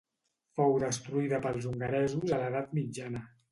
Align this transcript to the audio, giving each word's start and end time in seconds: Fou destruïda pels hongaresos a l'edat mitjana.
Fou 0.59 0.73
destruïda 0.83 1.41
pels 1.45 1.69
hongaresos 1.73 2.35
a 2.35 2.43
l'edat 2.43 2.75
mitjana. 2.81 3.25